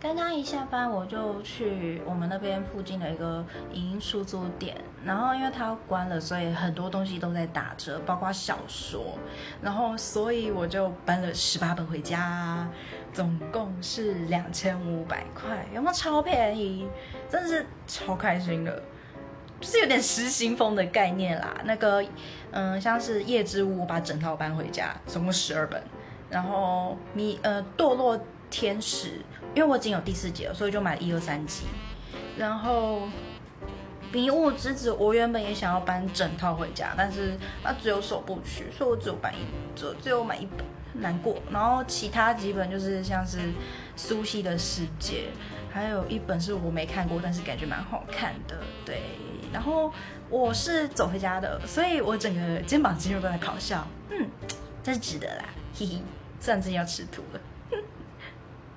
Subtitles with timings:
[0.00, 9.18] 刚刚一下班，我就去我们那边附近的一个影音出租店，然后因为它关了，所以很多东西都在打折，包括小说，
[9.60, 12.66] 然后所以我就搬了十八本回家，
[13.12, 16.88] 总共是两千五百块，有没有超便宜？
[17.28, 18.82] 真的是超开心的，
[19.60, 21.54] 就是有点失心疯的概念啦。
[21.64, 22.02] 那个，
[22.52, 25.82] 嗯，像是夜之屋，我把整套搬回家，总共十二本，
[26.30, 28.18] 然后你呃堕落。
[28.52, 29.10] 天使，
[29.54, 31.66] 因为我已经有第四集了，所以就买了一二三集。
[32.36, 33.02] 然后
[34.10, 40.66] 迷雾之子，我原本也想要搬整套回家，但是它只有首部曲，所以我只有搬一，只只有买一本，
[41.00, 41.36] 难过。
[41.48, 43.38] 然后其他几本就是像是
[43.94, 45.28] 苏西的世界，
[45.72, 48.58] 还有一本是我没看过，但是感觉蛮好看的。
[48.84, 49.02] 对，
[49.52, 49.92] 然后
[50.28, 53.86] 我是走回家的，所以我整个肩膀肌肉都在咆哮。
[54.10, 54.28] 嗯，
[54.82, 55.44] 这是值得啦，
[55.74, 56.02] 嘿嘿，
[56.40, 57.40] 虽然自己要吃土了。